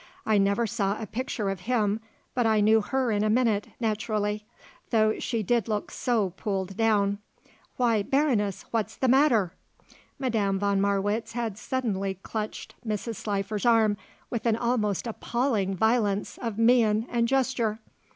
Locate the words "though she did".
4.89-5.67